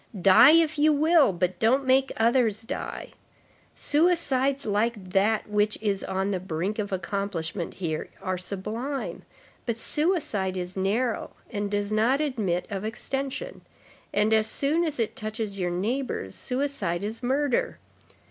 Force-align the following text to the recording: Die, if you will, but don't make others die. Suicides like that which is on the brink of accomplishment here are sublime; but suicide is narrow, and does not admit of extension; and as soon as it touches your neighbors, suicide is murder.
Die, 0.19 0.49
if 0.53 0.79
you 0.79 0.91
will, 0.91 1.31
but 1.31 1.59
don't 1.59 1.85
make 1.85 2.11
others 2.17 2.63
die. 2.63 3.11
Suicides 3.75 4.65
like 4.65 5.11
that 5.11 5.47
which 5.47 5.77
is 5.79 6.03
on 6.03 6.31
the 6.31 6.39
brink 6.39 6.79
of 6.79 6.91
accomplishment 6.91 7.75
here 7.75 8.09
are 8.19 8.35
sublime; 8.35 9.21
but 9.67 9.77
suicide 9.77 10.57
is 10.57 10.75
narrow, 10.75 11.35
and 11.51 11.69
does 11.69 11.91
not 11.91 12.19
admit 12.19 12.65
of 12.71 12.83
extension; 12.83 13.61
and 14.11 14.33
as 14.33 14.47
soon 14.47 14.83
as 14.83 14.99
it 14.99 15.15
touches 15.15 15.59
your 15.59 15.69
neighbors, 15.69 16.33
suicide 16.33 17.03
is 17.03 17.21
murder. 17.21 17.77